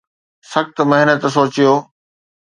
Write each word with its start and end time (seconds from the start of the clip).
سخت 0.51 0.75
محنت 0.89 1.21
سوچيو 1.35 1.73